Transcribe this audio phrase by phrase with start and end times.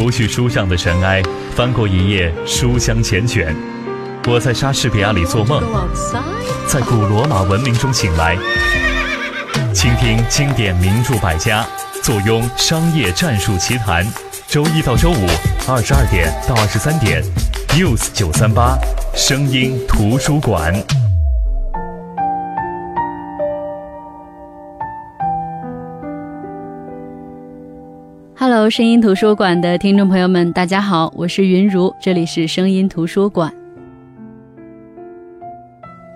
[0.00, 1.22] 拂去书上的尘埃，
[1.54, 3.54] 翻过一页书香缱绻。
[4.26, 5.62] 我在莎士比亚里做梦，
[6.66, 8.34] 在古罗马文明中醒来。
[9.74, 11.66] 倾听经典名著百家，
[12.02, 14.02] 坐拥商业战术奇谈。
[14.48, 15.26] 周一到周五
[15.68, 17.22] 二十二点到二十三点
[17.68, 18.78] ，News 九三八，
[19.14, 20.72] 声音图书馆。
[28.60, 33.50] Hello，声音图书馆的听众朋友们，大家好，我是云如，这里是声音图书馆。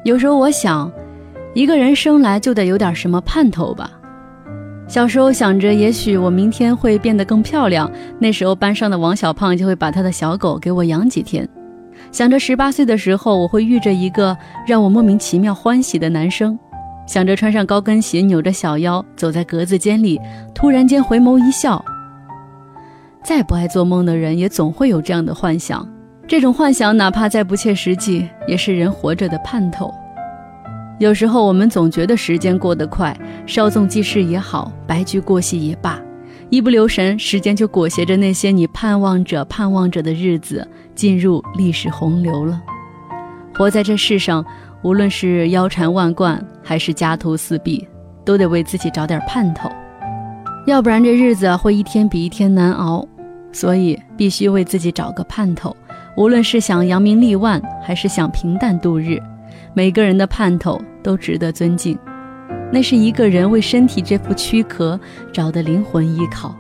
[0.04, 0.92] 有时候我想，
[1.54, 3.90] 一个人生来就得有点什么盼头吧。
[4.86, 11.48] 小时候想着，也许我明天会变得更漂亮，那时候班上的王小胖就会把他的小狗给我养几天。
[12.12, 14.36] 想着十八岁的时候，我会遇着一个
[14.68, 16.58] 让我莫名其妙欢喜的男生。
[17.06, 20.20] 想着穿上高跟鞋，扭着小腰走在格子间里，
[20.54, 21.82] 突然间回眸一笑。
[23.24, 25.88] 再不爱做梦的人，也总会有这样的幻想。
[26.28, 29.92] 这种幻想，哪怕再不切实际，也是人活着的盼头。
[30.98, 35.98] 有时候，我们总觉得时间过得快，稍纵即逝也好，白驹过隙也罢，
[36.50, 42.60] 一不留神，时间就裹挟着那些你盼望着、盼望着的日子，进入历史洪流了。
[43.54, 44.44] 活在这世上，
[44.82, 47.86] 无论是腰缠万贯，还是家徒四壁，
[48.24, 49.70] 都得为自己找点盼头，
[50.66, 53.06] 要不然这日子会一天比一天难熬。
[53.54, 55.74] 所以，必须为自己找个盼头。
[56.16, 59.18] 无论是想扬名立万，还是想平淡度日，
[59.72, 61.96] 每个人的盼头都值得尊敬。
[62.72, 64.98] 那是一个人为身体这副躯壳
[65.32, 66.54] 找的灵魂依靠。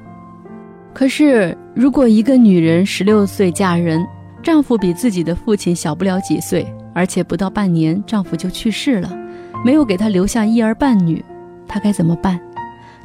[0.92, 4.06] 可是，如果一个女人十六岁嫁人，
[4.40, 6.64] 丈夫比自己的父亲小不了几岁，
[6.94, 9.10] 而且不到半年丈夫就去世了，
[9.64, 11.24] 没有给她留下一儿半女，
[11.66, 12.38] 她该怎么办？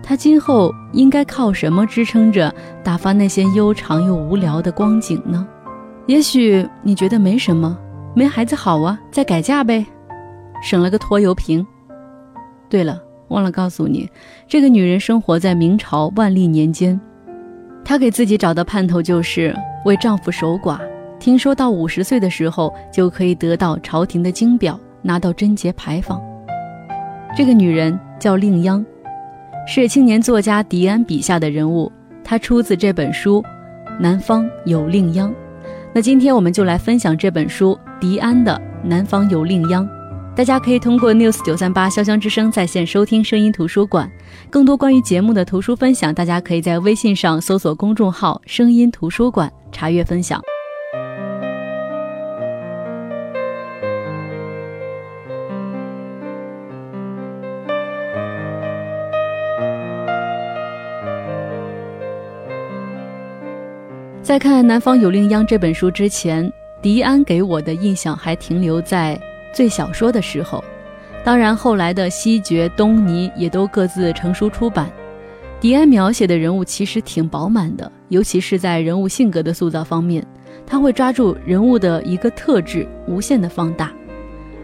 [0.02, 5.48] 她今后应该靠什么支撑着打发那些悠长又无聊的光景呢？
[6.08, 7.78] 也许你觉得没什么，
[8.16, 9.86] 没孩子好啊，再改嫁呗，
[10.64, 11.66] 省了个拖油瓶。
[12.68, 14.10] 对了，忘了告诉你，
[14.48, 17.00] 这个女人生活在明朝万历年间，
[17.86, 20.80] 她给自己找的盼头就是为丈夫守寡。
[21.20, 26.20] 听说到五十岁的时候就可以得到朝廷的金表，拿到贞节牌坊。
[27.36, 28.84] 这个女人叫令央，
[29.72, 31.92] 是青年作家迪安笔下的人物，
[32.24, 33.40] 他出自这本书
[34.00, 35.30] 《南方有令央》。
[35.94, 39.86] 那今天我们就来分享这本书迪安的《南方有令央》，
[40.36, 44.12] 大家可以通过 news 九三八潇湘之声在线收听声音图书馆，
[44.50, 50.42] 更多关于节目的图书分享，大家可以在微信上搜索公众号“声音图书馆”查阅分享。
[64.30, 66.54] 在看《南方有令央》这本书之前，
[66.84, 69.20] 迪安给我的印象还停留在
[69.52, 70.64] 最小说的时候。
[71.24, 74.88] 当然，后来的《西决》《东尼》也都各自成书出版。
[75.60, 80.24] 迪安描写的人物其实挺饱满的，尤其是在人物性格的塑造方面，
[80.64, 83.92] 他会抓住人物的一个特质，无限的放大。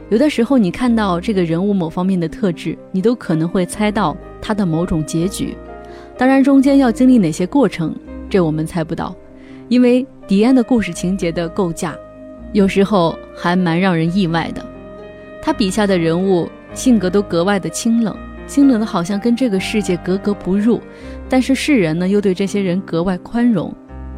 [0.09, 5.57] 有的时候，你看到这个人物某方面的特质，你都可能会猜到他的某种结局。
[6.15, 7.95] 当然，中间要经历哪些过程，
[8.29, 9.15] 这我们猜不到。
[9.67, 11.95] 因为狄安的故事情节的构架，
[12.53, 14.63] 有时候还蛮让人意外的。
[15.41, 18.15] 他笔下的人物性格都格外的清冷，
[18.45, 20.79] 清冷的好像跟这个世界格格不入。
[21.27, 23.73] 但是世人呢，又对这些人格外宽容。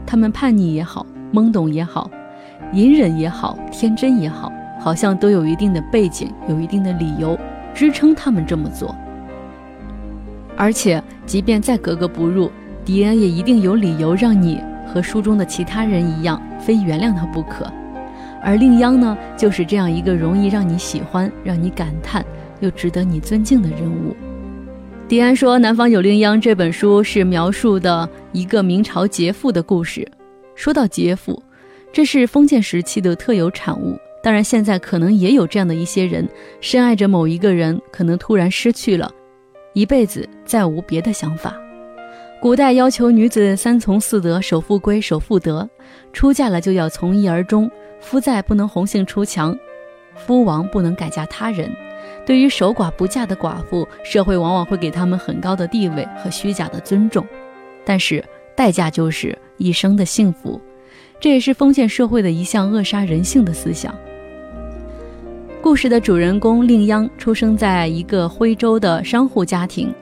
[0.06, 2.10] 他们叛逆也好，懵懂也好，
[2.74, 7.38] 隐忍也好，天真也好，好像都有一定的背景，有一定的理由
[7.74, 8.94] 支撑他们这么做。
[10.56, 12.50] 而且，即便再格格不入，
[12.84, 14.62] 狄安也一定有理由让你。
[14.88, 17.72] 和书中的其他人一样，非原谅他不可。
[18.42, 22.26] 而令央呢，就是这样一个容易让你喜欢、让你感叹
[22.60, 24.16] 又值得你尊敬的人物。
[25.08, 30.08] 迪安说，《南方有令央》这本书是描述的一个明朝劫富的故事。
[30.54, 31.42] 说到劫富，
[31.92, 33.98] 这是封建时期的特有产物。
[34.22, 36.28] 当然，现在可能也有这样的一些人，
[36.60, 39.10] 深爱着某一个人，可能突然失去了，
[39.74, 41.56] 一辈子再无别的想法。
[42.40, 45.68] 古代要求女子三从四德：守妇规，守妇德。
[46.14, 47.70] 出嫁了就要从一而终，
[48.00, 49.58] 夫在不能红杏出墙，
[50.16, 51.70] 夫亡不能改嫁他人。
[52.28, 57.26] 对于守寡不嫁的寡妇，社会往往会给他们很高的地位和虚假的尊重，
[57.84, 58.24] 但是
[58.56, 60.62] 代价就是一生的幸福。
[61.20, 63.94] 这也是封建社会的一项扼杀人性的思想。
[65.62, 69.94] 故事的主人公令央出生在一个徽州的商户家庭。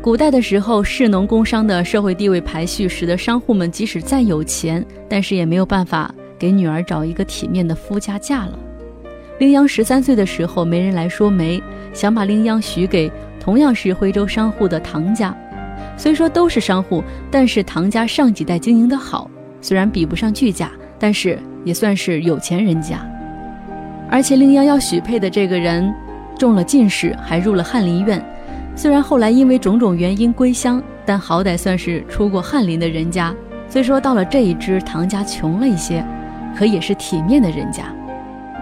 [0.00, 8.56] 古代的时候，士农工商的社会地位排序，使得商户们即使再有钱，但是也没有办法给女儿找一个体面的夫家嫁了。
[9.38, 11.60] 令央十三岁的时候，没人来说媒，
[11.92, 13.10] 想把令央许给
[13.40, 15.36] 同样是徽州商户的唐家。
[15.96, 19.28] 虽说都是商户，但是唐家上几代经营的好，
[19.60, 23.04] 虽然比不上巨家，但是也算是有钱人家。
[24.08, 25.92] 而且令央要许配的这个人
[26.38, 28.24] 中了进士，还入了翰林院。
[28.78, 33.34] 虽然后来因为种种原因归乡，但好歹算是出过翰林的人家。
[33.68, 36.06] 虽说到了这一支，唐家穷了一些，
[36.56, 37.92] 可也是体面的人家。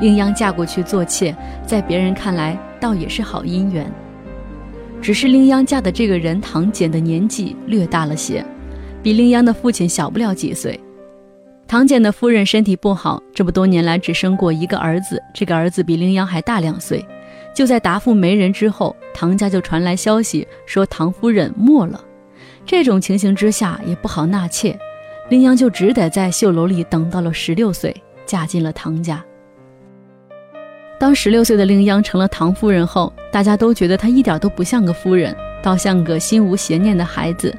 [0.01, 1.37] 令央嫁过去做妾，
[1.67, 3.87] 在别人看来倒也是好姻缘。
[5.03, 8.43] 只是令央嫁的这个人唐简的年纪略大了些，
[9.03, 10.81] 比令央的父亲小不了几岁。
[11.69, 17.05] 唐简的夫人身体不好，这么多年来只生过一个儿子，这个儿子比令央还大两岁。
[17.57, 22.05] 就在答复媒人之后，唐家就传来消息说唐夫人没了。
[22.67, 24.79] 这种情形之下也不好纳妾，
[25.31, 29.25] 令央就只得在绣楼里等到了十六岁，嫁进了唐家。
[30.99, 37.57] 当十六岁的令央成了唐夫人后，大家都觉得她一点都不像个夫人，倒像个心无邪念的孩子。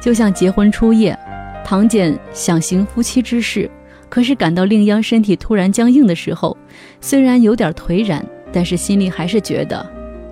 [0.00, 1.18] 就像结婚初夜，
[1.64, 3.68] 唐简想行夫妻之事，
[4.08, 6.56] 可是感到令央身体突然僵硬的时候，
[7.00, 9.84] 虽然有点颓然，但是心里还是觉得，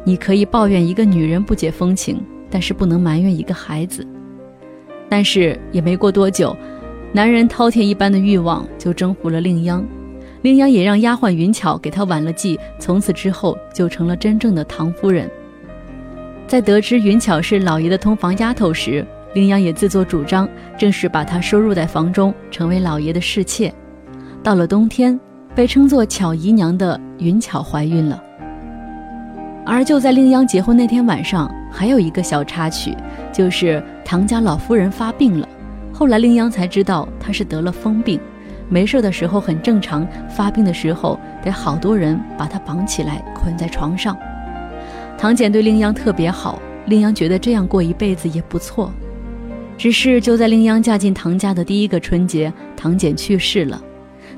[0.04, 2.20] 你可以抱怨一个女人不解风情，
[2.50, 4.06] 但是不能埋怨一个孩子。
[5.08, 6.56] 但是也没过多久，
[7.12, 9.86] 男人饕餮一般的欲望就征服了令央。
[10.42, 15.28] 令央也让丫鬟云巧给他挽了髻，从此之后就成了真正的唐夫人。
[16.46, 19.04] 在得知云巧是老爷的通房丫头时，
[19.34, 20.48] 令央也自作主张，
[20.78, 23.72] 正式把她收入在房中，成为老爷的侍妾。
[24.42, 25.18] 到了冬天，
[25.56, 28.22] 被称作巧姨娘的云巧怀孕了。
[29.64, 32.94] 而就在令央结婚那天晚上，还有一个小插曲，
[33.32, 35.48] 就是唐家老夫人发病了。
[35.94, 38.20] 后来令央才知道，她是得了疯病。
[38.68, 44.14] 没事的时候很正常，发病的时候得好多人把她绑起来捆在床上。
[45.16, 48.92] 唐简对令央特别好，令央觉得这样过一辈子也不错。
[49.78, 53.80] 只是就在令央嫁进唐家的第一个春节，唐简去世了。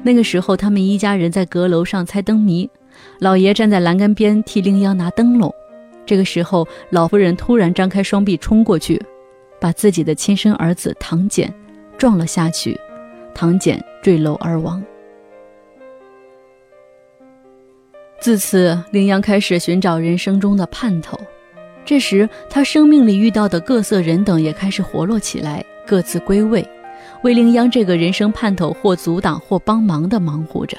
[0.02, 2.68] 那个时候，他们一家人在阁楼上猜灯谜，
[3.18, 5.52] 老爷站在栏杆边替令央拿灯笼。
[6.06, 9.00] 这个时候，老夫人突然张开双臂冲过去，
[9.60, 11.52] 把自己的亲生儿子唐简
[11.98, 12.78] 撞了下去。
[13.34, 14.82] 唐简坠楼而亡。
[18.20, 21.18] 自此，令央开始寻找人生中的盼头。
[21.84, 26.66] 这时，他生命里遇到的各色人等也开始活络起来，各自归位，
[27.22, 30.76] 为令央这个人生盼头或阻挡或帮忙的忙活着。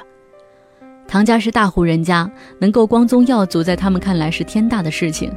[1.07, 5.31] 唐家是大户人家，能够光宗耀祖，在他们看来是天大的事情。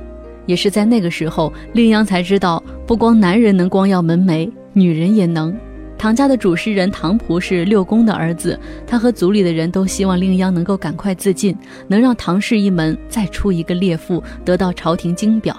[0.45, 5.57] 也是在那个时候，令央才知道，不光男人能光耀门楣，女人也能。
[5.97, 11.57] 唐家的主事人唐仆是六公的儿子，他和族里的人都希望令央能够赶快自尽，
[11.87, 15.57] 能让唐氏一门再出一个烈妇，得到朝廷金表。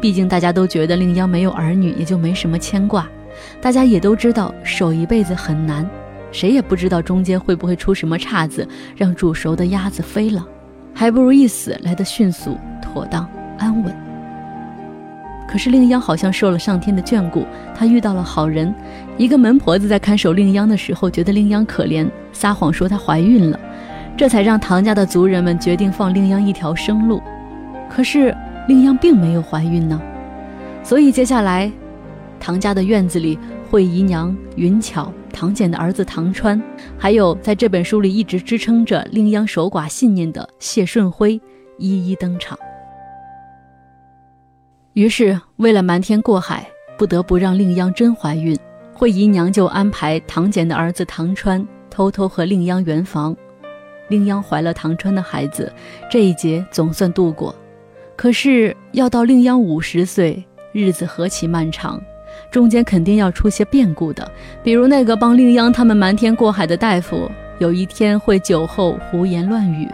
[0.00, 3.06] 毕竟大家都觉得令央没有儿女，也就没什么牵挂。
[3.60, 5.88] 大家也都知道守一辈子很难，
[6.32, 8.66] 谁也不知道中间会不会出什么岔子，
[8.96, 10.44] 让煮熟的鸭子飞了，
[10.92, 13.28] 还不如一死来得迅速、妥当、
[13.58, 13.94] 安稳。
[15.46, 17.44] 可是令央好像受了上天的眷顾，
[17.76, 18.74] 他遇到了好人。
[19.16, 23.60] 一个门婆子在看守令央的时候，觉得令央可怜，撒谎说她怀孕了，
[24.16, 27.22] 这才让唐家的族人们决定放令央一条生路。
[27.88, 28.34] 可是
[28.66, 30.00] 令央并没有怀孕呢，
[30.82, 31.70] 所以接下来，
[32.38, 33.38] 唐家的院子里，
[33.70, 36.60] 惠姨娘云巧、唐简的儿子唐川，
[36.98, 41.40] 还有在这本书里一直支撑着令央守寡信念的谢顺辉，
[41.78, 42.58] 一一登场。
[44.92, 48.56] 于是，为了瞒天过海，不得不让令央真怀孕，
[48.92, 53.36] 惠姨娘就安排唐简的儿子唐川偷偷和令央圆房。
[54.08, 55.72] 令央怀了唐川的孩子，
[56.10, 57.54] 这一劫总算度过。
[58.14, 62.00] 可是，要到令央五十岁，日子何其漫长，
[62.50, 64.30] 中间肯定要出些变故的。
[64.62, 69.88] 比如，那个帮令央他们瞒天过海的大夫，有一天会酒后胡言乱语。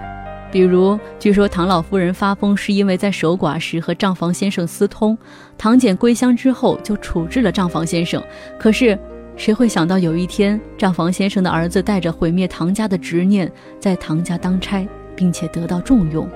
[0.52, 5.16] 比如，据说唐老夫人发疯是因为在守寡时和账房先生私通，
[5.56, 8.20] 唐简归乡之后就处置了账房先生。
[8.58, 8.98] 可是，
[9.36, 16.28] 谁会想到有一天账房先生的儿子带着毁灭唐家的执念在唐家当差，并且得到重用。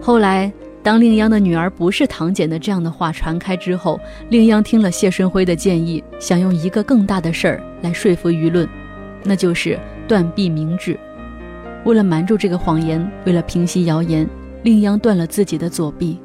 [0.00, 0.50] 后来，
[0.82, 8.66] 当令央的女儿不是唐简的这样的话传开之后，令央听了谢顺辉的建议，想用一个更大的事儿来说服舆论，
[9.24, 10.98] 那就是断臂明志。
[11.84, 14.26] 为了瞒住这个谎言，为了平息谣言，
[14.62, 16.18] 令央断了自己的左臂。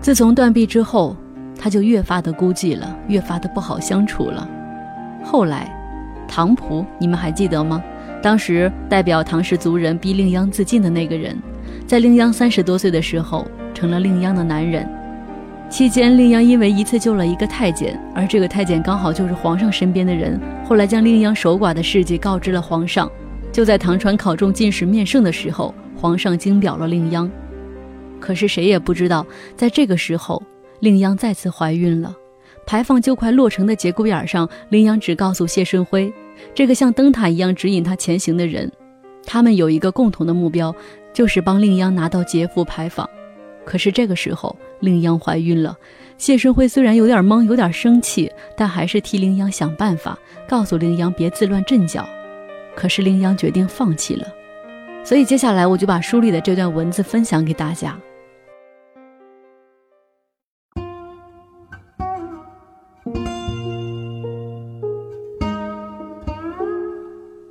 [0.00, 1.16] 自从断臂之后，
[1.58, 4.48] 他就越发的孤寂了，越发的不好相处了。
[5.24, 5.72] 后来，
[6.28, 7.82] 唐仆，你们还记得吗？
[8.20, 11.40] 当时代表唐氏族人逼令央自尽的那个人，
[11.86, 13.46] 在令央三十多岁的时候
[13.78, 14.88] 成了令央的男人。
[15.70, 23.08] 期间，令央因为一次救了一个太监，而这个太监刚好就是皇上身边的人，后来将令央守寡的事迹告知了皇上。
[23.52, 27.30] 就在唐传考中进士面圣的时候，皇上惊表了令央。
[28.18, 29.24] 可是谁也不知道，
[29.56, 30.42] 在这个时候，
[30.80, 32.12] 令央再次怀孕了。
[32.66, 36.12] 牌坊就快落成的节骨眼上，令央只告诉谢顺辉，
[36.54, 38.70] 这个像灯塔一样指引他前行的人，
[39.24, 40.74] 他们有一个共同的目标，
[41.12, 43.08] 就是帮令央拿到节妇牌坊。
[43.68, 45.76] 可是这个时候，令央怀孕了。
[46.16, 52.08] 谢顺辉虽然有点懵，有点生气，但还是替令央想办法，告诉令央别自乱阵脚。
[52.74, 54.26] 可是令央决定放弃了。
[55.04, 57.94] 所以接下来我就把书里的这段文字分享给大家。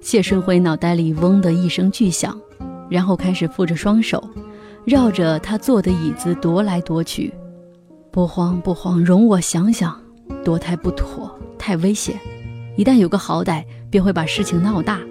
[0.01, 2.35] 谢顺辉脑袋里嗡的一声巨响，
[2.89, 4.27] 然后开始扶着双手，
[4.87, 7.33] 绕着他坐的椅子踱来踱去。
[8.09, 10.01] 不慌不慌，容我想想，
[10.45, 11.29] 堕胎不妥，
[11.59, 12.15] 太危险，
[12.77, 15.01] 一旦有个好歹，便会把事情闹大。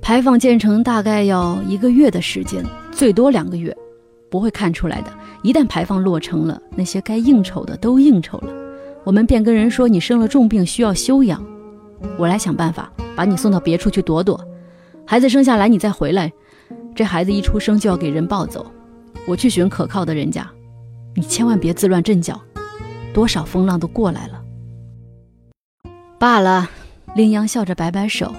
[0.00, 3.76] 牌坊建成大概要一个月的时间，最多两个月，
[4.30, 5.10] 不会看出来的。
[5.42, 8.52] 一旦牌坊落成了，那些该应酬的都应酬了，
[9.02, 11.44] 我们便跟人说你生了重病，需要休养。
[12.16, 14.40] 我来想办法把你送到别处去躲躲，
[15.04, 16.32] 孩子生下来你再回来。
[16.98, 18.66] 这孩子一出生就要给人抱走，
[19.24, 20.50] 我去寻可靠的人家，
[21.14, 22.42] 你千万别自乱阵脚。
[23.14, 24.42] 多少风浪都过来了。
[26.18, 26.68] 罢了，
[27.14, 28.34] 令阳笑着摆摆手，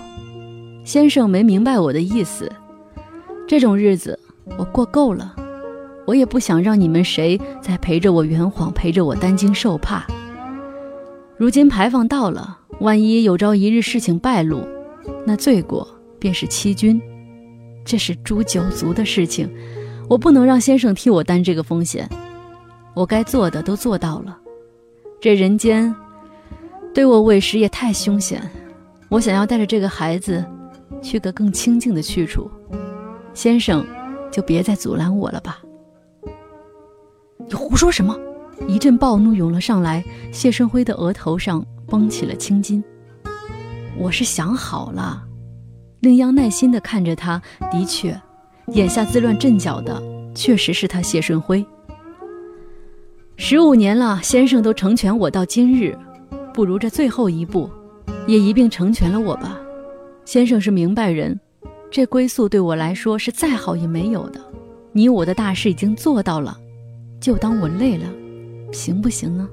[0.83, 2.51] 先生没明白我的意思。
[3.47, 4.19] 这种日子
[4.57, 5.33] 我过够了，
[6.05, 10.05] 我也不想让你们谁再陪着我圆谎，陪着我担惊受怕。
[11.37, 12.57] 如今牌坊到了。
[12.81, 14.67] 万一有朝一日事情败露，
[15.25, 15.87] 那罪过
[16.19, 17.01] 便是欺君。
[17.85, 19.49] 这是诛九族的事情，
[20.07, 22.07] 我不能让先生替我担这个风险。
[22.93, 24.37] 我该做的都做到了。
[25.21, 25.93] 这人间
[26.93, 28.41] 对我委实也太凶险。
[29.09, 30.45] 我想要带着这个孩子
[31.01, 32.49] 去个更清静的去处，
[33.33, 33.85] 先生
[34.31, 35.59] 就别再阻拦我了吧。
[37.47, 38.15] 你胡说什么？
[38.67, 41.65] 一阵暴怒涌了上来，谢顺辉的额头上。
[41.87, 42.83] 绷起了青筋。
[43.97, 45.23] 我是想好了。
[46.01, 47.41] 令央耐心地看着他，
[47.71, 48.19] 的确，
[48.67, 50.01] 眼下自乱阵脚的
[50.33, 51.65] 确实是他谢顺辉。
[53.35, 55.97] 十五年了，先生都成全我到今日，
[56.53, 57.69] 不如这最后一步，
[58.27, 59.59] 也一并成全了我吧。
[60.25, 61.39] 先生是明白人，
[61.89, 64.39] 这归宿对我来说是再好也没有的。
[64.91, 66.57] 你我的大事已经做到了，
[67.19, 68.05] 就当我累了，
[68.71, 69.49] 行不行呢？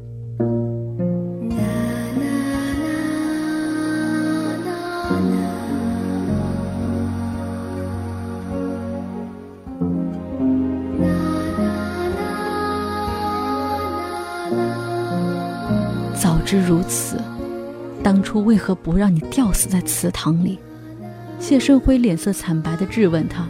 [1.50, 1.57] 啦
[2.19, 2.26] 啦
[2.91, 2.97] 啦
[4.65, 5.36] 啦
[16.47, 17.21] 知如此，
[18.05, 20.61] 当初为何不让你吊死在祠堂里？
[21.41, 23.45] 谢顺辉脸色惨白地质问他：“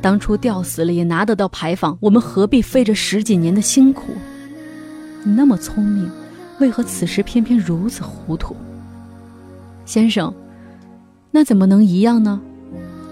[0.00, 4.12] 当初吊死了也拿得到牌坊，我们何必费这十几年的辛苦？
[5.24, 6.08] 你那么聪明，
[6.60, 8.54] 为何此时偏偏如此糊涂？”
[9.84, 10.32] 先生，
[11.32, 12.40] 那怎么能一样呢？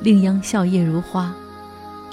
[0.02, 1.34] 令央笑靥如花：“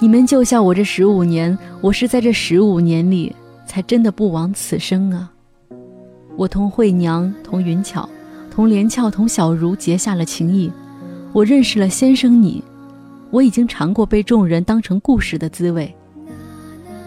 [0.00, 3.32] 你们救下我这十五年，我是在这十五年里
[3.68, 5.30] 才真的不枉此生啊！”
[6.36, 8.08] 我同惠娘、同云巧、
[8.50, 10.70] 同连翘、同小茹结下了情谊。
[11.32, 12.62] 我认识了先生你，
[13.30, 15.94] 我已经尝过被众人当成故事的滋味。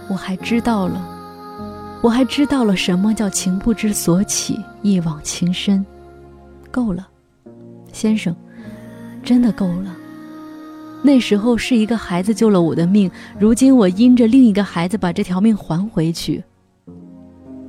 [0.10, 5.86] 我还知道了，我还知道了什么叫情不知所起，一往情深。
[6.72, 7.08] 够了，
[7.92, 8.36] 先生，
[9.24, 9.96] 真的够了。
[11.02, 16.44] 那时候是一个孩子救了我的命，如今我因着另一个孩子把这条命还回去，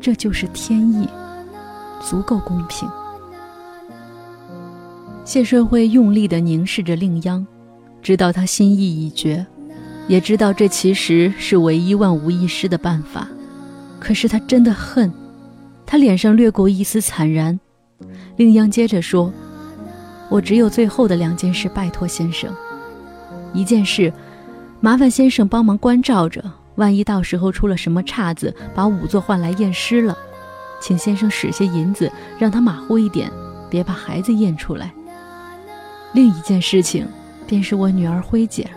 [0.00, 1.08] 这就是天意。
[2.00, 2.88] 足够公平。
[5.24, 7.46] 谢顺辉用力地凝视着令央，
[8.00, 9.46] 知道他心意已决，
[10.06, 13.28] 也知道这其实是唯一万无一失的办法。
[14.00, 15.12] 可是他真的恨，
[15.84, 17.58] 他脸上掠过一丝惨然。
[18.36, 19.32] 令央接着说
[20.30, 22.48] ：“我只有最后的两件事，拜托先生。
[23.52, 24.12] 一件事，
[24.80, 26.42] 麻烦先生帮忙关照着，
[26.76, 30.16] 万一到时候出了什么岔子，把仵作唤来验尸了。”
[30.80, 33.30] 请先生使些银子，让他马虎一点，
[33.68, 34.92] 别把孩子验出来。
[36.12, 37.06] 另一件事情，
[37.46, 38.68] 便是我女儿辉姐。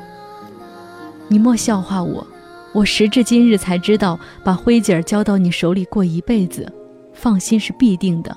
[1.28, 2.26] 你莫笑话我，
[2.74, 6.72] 我时至今日才知道，把辉姐交到你手里过一辈子，
[7.14, 8.36] 放心是必定的。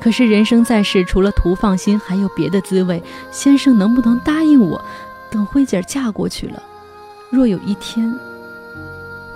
[0.00, 3.02] 可是人生在世，除了图放心，还有别的滋味。
[3.30, 4.82] 先生能不能答应我，
[5.30, 6.62] 等辉姐嫁过去了，
[7.28, 8.10] 若有一天……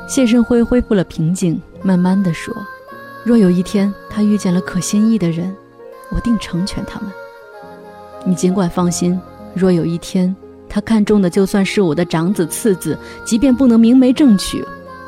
[0.09, 2.55] 谢胜辉恢复了平静，慢慢的说
[3.25, 5.55] ：“若有一天他遇见了可心意的人，
[6.11, 7.11] 我定成全他们。
[8.27, 9.19] 你尽管放心，
[9.55, 10.35] 若有一天……”
[10.67, 14.65] 他看中的就算是我的长子次子，即便不能明媒正娶，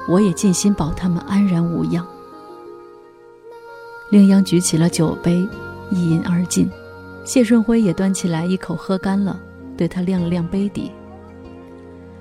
[0.09, 2.07] 我也尽心保他们安然无恙。
[4.11, 5.45] 令央举起了酒杯，
[5.91, 6.71] 一饮而尽。
[7.25, 9.37] 谢顺辉也端起来一口喝干了，
[9.77, 10.93] 对他亮了亮杯底。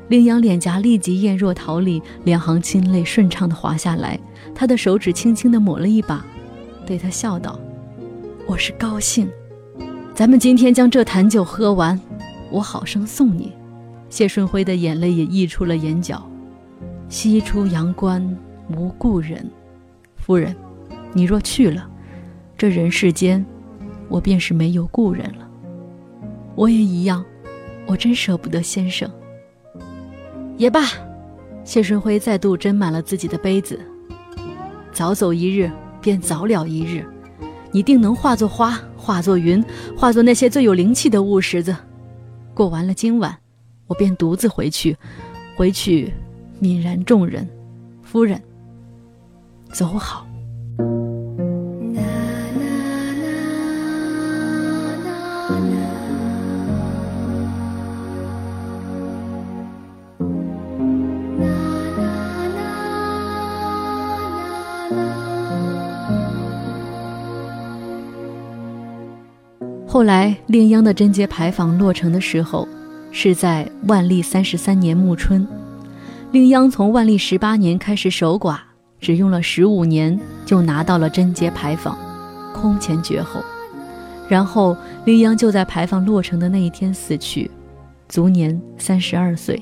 [0.07, 4.19] 令央脸颊立即艳若桃李，两行清泪顺畅地滑下来。
[4.53, 6.23] 他的手指轻轻地抹了一把，
[6.85, 7.59] 对他笑道
[8.47, 9.27] ：“我是高兴，
[10.13, 11.99] 咱们今天将这坛酒喝完。”
[12.51, 13.51] 我好生送你，
[14.09, 16.23] 谢顺辉的眼泪也溢出了眼角。
[17.09, 18.37] 西出阳关
[18.69, 19.49] 无故人，
[20.15, 20.55] 夫人，
[21.11, 21.89] 你若去了，
[22.55, 23.43] 这人世间，
[24.07, 25.49] 我便是没有故人了。
[26.55, 27.25] 我也一样，
[27.87, 29.09] 我真舍不得先生。
[30.57, 30.81] 也罢，
[31.63, 33.79] 谢顺辉再度斟满了自己的杯子。
[34.91, 35.69] 早走一日，
[36.01, 37.05] 便早了一日，
[37.71, 39.63] 你定能化作花，化作云，
[39.97, 41.75] 化作那些最有灵气的物石子。
[42.53, 43.37] 过完了今晚，
[43.87, 44.95] 我便独自回去，
[45.57, 46.13] 回去
[46.61, 47.47] 泯然众人。
[48.01, 48.41] 夫人，
[49.73, 50.24] 走好。
[70.05, 72.67] 来，令央的贞节牌坊落成的时候，
[73.11, 75.45] 是在万历三十三年暮春。
[76.31, 78.57] 令央从万历十八年开始守寡，
[78.99, 81.97] 只用了十五年就拿到了贞节牌坊，
[82.53, 83.41] 空前绝后。
[84.27, 87.49] 然后，令央就在牌坊落成的那一天死去，
[88.07, 89.61] 卒年三十二岁。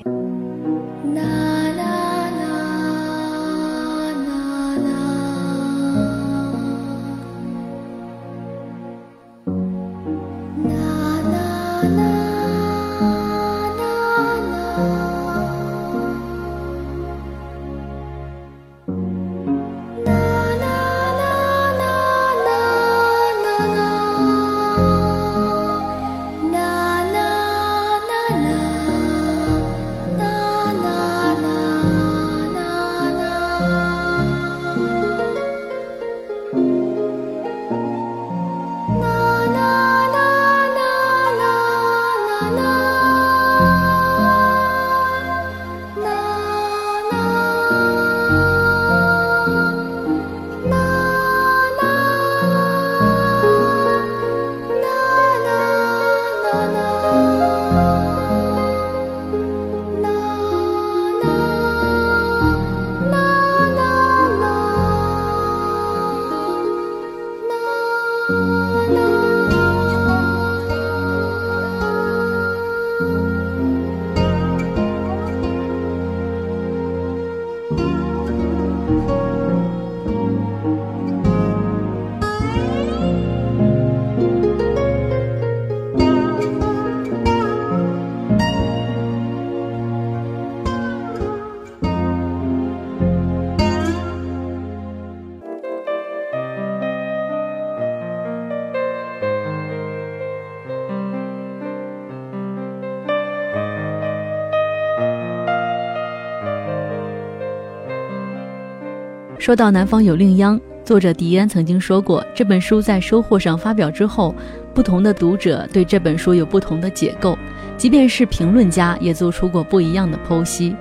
[109.44, 114.34] 说到南方有令央，作者迪安曾经说过，这本书在收获上发表之后，
[114.72, 117.36] 不同的读者对这本书有不同的解构，
[117.76, 120.74] 即便是评论家也做出过不一样的剖析。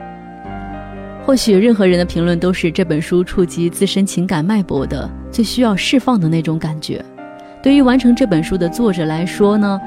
[1.26, 7.04] 或许任何人的评论都是这本书触及自身情感脉搏的最需要释放的那种感觉。
[7.62, 9.78] 对于完成这本书的作者来说呢，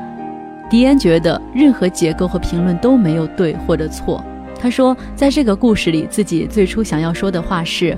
[0.69, 4.23] 迪安觉得任何结构和评论都没有对或者错。
[4.61, 7.97] 他说，在这个故事里，自己最初想要说的话是。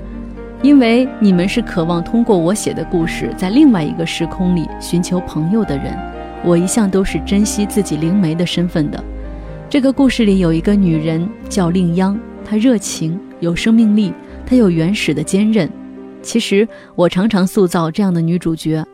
[0.61, 5.97] 因为你们是渴望通过我写的故事，在另外一个时空里寻求朋友的人，
[6.43, 9.01] 我一向都是珍惜自己灵媒的身份的。
[9.69, 14.11] 这个故事里有一个女人叫令央，她热情有生命力，
[14.45, 15.69] 她有原始的坚韧。
[16.21, 18.85] 其实我常常塑造这样的女主角，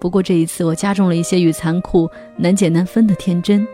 [0.00, 3.64] 不过这一次我加重了一些与残酷难解难分的天真。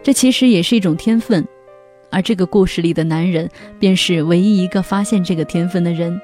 [0.00, 1.44] 这其实也是一种天分。
[2.10, 6.20] 而这个故事里的男人便是唯一一个发现这个天分的人。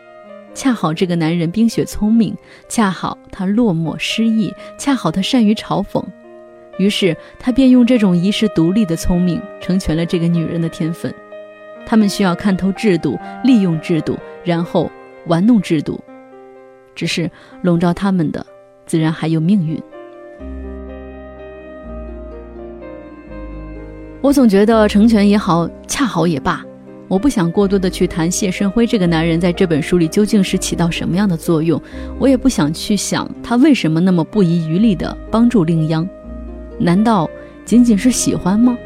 [0.53, 2.37] 恰好这个男人冰雪聪明，
[2.69, 6.03] 恰好他落寞失意，恰好他善于嘲讽。
[6.79, 11.15] 于是他便用这种遗世独立的聪明，成全了这个女人的天分。
[11.87, 14.91] 他们需要看透制度，利用制度，然后
[15.27, 15.99] 玩弄制度。
[16.95, 17.31] 只是
[17.63, 18.45] 笼罩他们的，
[18.87, 19.81] 自然还有命运。
[24.21, 26.65] 我总觉得成全也好，恰好也罢。
[27.11, 31.83] 我不想过多的去谈谢申辉这个男人在这本书里究竟是起到什么样的作用，
[32.21, 36.09] 我也不想去想他为什么那么不遗余力的帮助令央，
[36.79, 37.29] 难道
[37.65, 38.79] 仅仅是喜欢吗？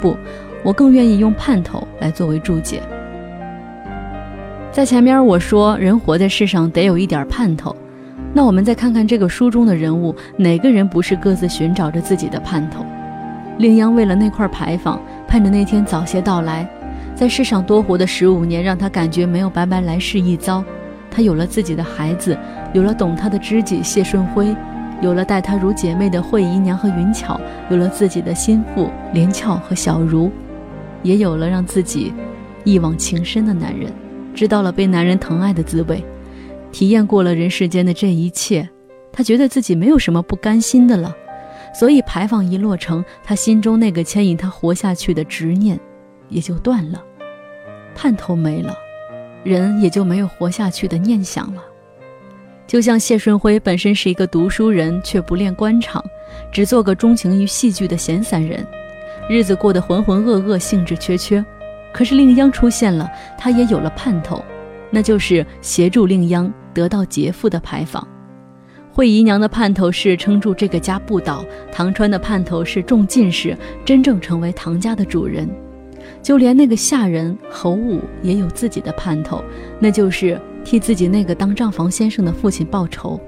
[0.00, 0.16] 不，
[0.64, 2.80] 我更愿意用盼头来作为注解。
[4.70, 7.76] 在前面我说人活在世上得有一点盼头，
[8.32, 12.82] 那我们再看看这个书中的人物，哪个人不是各自寻找着自己的盼头？
[13.58, 16.66] 令央为了那块牌坊，盼着那天早些到来。
[17.22, 20.64] 在世上多活的十五年，让他感觉没有白白来世一遭。
[21.08, 22.36] 他有了自己的孩子，
[22.74, 24.52] 有了懂他的知己谢顺辉，
[25.00, 30.32] 有了待他如姐妹的惠姨娘和云巧，有了自己的心腹连翘和小茹，
[31.04, 32.12] 也有了让自己
[32.64, 33.92] 一往情深的男人，
[34.34, 36.04] 知道了被男人疼爱的滋味，
[36.72, 38.68] 体验过了人世间的这一切，
[39.12, 41.14] 他觉得自己没有什么不甘心的了。
[41.72, 45.78] 所以牌坊一落成，他心中那个牵引他活下去的执念。
[46.28, 46.98] 也就断了，
[47.94, 48.76] 盼头没了，
[49.44, 51.62] 人也就没有活下去的念想了。
[52.66, 56.02] 就像谢顺辉本身是一个读书人，却不恋官场，
[56.50, 58.66] 只做个钟情于戏剧的闲散人，
[59.28, 61.44] 日子过得浑浑噩噩，兴致缺缺。
[61.92, 64.42] 可是令央出现了，他也有了盼头，
[64.90, 68.06] 那就是协助令央得到劫富的牌坊。
[68.90, 75.46] 惠姨娘的盼头是撑住这个家不倒，唐川的盼头是中进士，真正成为唐家的主人。
[76.22, 79.42] 就连那个下人侯武也有自己的盼头，
[79.80, 83.20] 那就是替自己那个当账房先生的父亲报仇。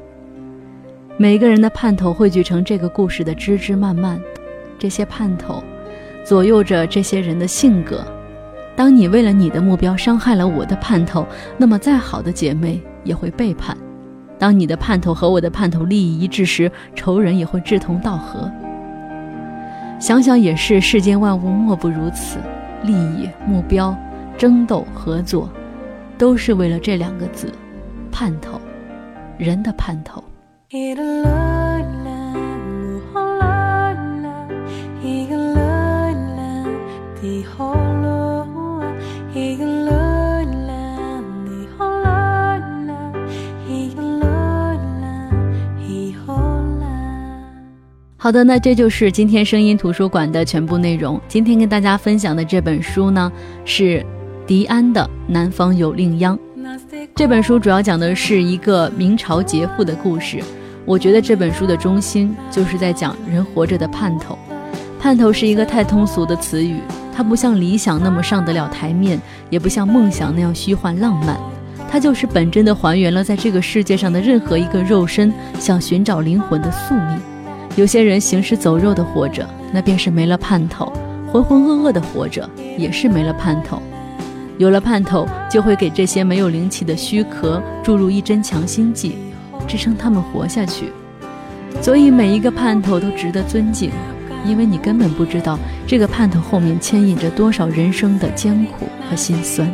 [1.16, 4.20] 每个人的盼头汇聚成这个故事的枝枝蔓蔓，
[4.78, 5.62] 这些盼头
[6.24, 8.04] 左右着这些人的性格。
[8.76, 11.26] 当你为了你的目标伤害了我的盼头，
[11.57, 13.76] 那么再好的姐妹也会背叛；
[14.38, 18.50] 当你的盼头和我的盼头利益一致时，仇人也会志同道合。
[20.00, 22.38] 想想也是，世间万物莫不如此。
[22.85, 23.97] 利益、目标、
[24.37, 25.51] 争斗、合作，
[26.18, 27.53] 都是为了这两个字：
[28.12, 28.61] 盼头。
[29.37, 30.23] 人的盼头。
[48.24, 51.20] 好的，那这就是今天声音图书馆的全部内容。
[51.28, 53.30] 今天跟大家分享的这本书呢，
[53.66, 54.02] 是
[54.46, 56.34] 迪安的《南方有令央》。
[57.14, 60.42] 这本书主要讲的是一个明朝劫富的故事。
[60.87, 64.38] 我觉得这本书的中心就是在讲人活着的盼头。
[64.98, 66.78] 盼头是一个太通俗的词语，
[67.14, 71.38] 它不像理想那么上得了台面，也不像梦想那样虚幻浪漫，
[71.90, 77.20] 它就是本真的还原了在这个世界上的任何一个肉身想寻找灵魂的宿命。
[77.76, 80.92] 有些人行尸走肉的活着，那便是没了盼头；
[81.32, 83.82] 浑浑噩噩的活着，也是没了盼头。
[84.58, 89.16] 有了盼头，就会给这些没有灵气的躯壳注入一针强心剂，
[89.66, 90.92] 支撑他们活下去。
[91.80, 93.90] 所以每一个盼头都值得尊敬，
[94.46, 99.68] 因为你根本不知道这个盼头后面牵引着多少人生的艰苦和心酸。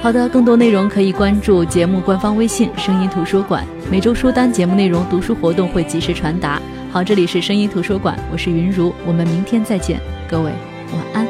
[0.00, 6.62] 好的，更多内容可以关注节目官方微信“声音图书馆”，每周书单、节目内容、读书活动会及时传达。
[6.92, 10.50] 好，这里是声音图书馆，我是云如，我们明天再见，各位
[10.92, 11.25] 晚安。